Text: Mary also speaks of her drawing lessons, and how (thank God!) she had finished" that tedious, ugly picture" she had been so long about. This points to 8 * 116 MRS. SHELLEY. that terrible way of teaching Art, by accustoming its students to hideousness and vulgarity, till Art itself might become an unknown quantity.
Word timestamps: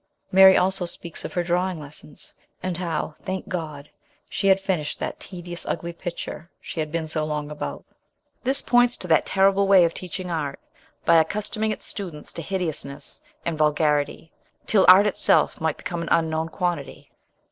Mary 0.31 0.57
also 0.57 0.83
speaks 0.83 1.23
of 1.23 1.33
her 1.33 1.43
drawing 1.43 1.77
lessons, 1.79 2.33
and 2.63 2.77
how 2.79 3.13
(thank 3.21 3.47
God!) 3.47 3.91
she 4.29 4.47
had 4.47 4.59
finished" 4.59 4.97
that 4.99 5.19
tedious, 5.19 5.63
ugly 5.67 5.93
picture" 5.93 6.49
she 6.59 6.79
had 6.79 6.91
been 6.91 7.07
so 7.07 7.23
long 7.23 7.51
about. 7.51 7.85
This 8.43 8.63
points 8.63 8.97
to 8.97 9.05
8 9.05 9.09
* 9.09 9.09
116 9.11 9.11
MRS. 9.11 9.13
SHELLEY. 9.13 9.21
that 9.21 9.33
terrible 9.35 9.67
way 9.67 9.83
of 9.85 9.93
teaching 9.93 10.31
Art, 10.31 10.59
by 11.05 11.17
accustoming 11.17 11.71
its 11.71 11.85
students 11.85 12.33
to 12.33 12.41
hideousness 12.41 13.21
and 13.45 13.59
vulgarity, 13.59 14.31
till 14.65 14.85
Art 14.89 15.05
itself 15.05 15.61
might 15.61 15.77
become 15.77 16.01
an 16.01 16.09
unknown 16.09 16.49
quantity. 16.49 17.11